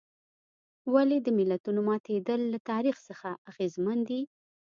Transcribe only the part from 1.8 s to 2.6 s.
ماتېدل له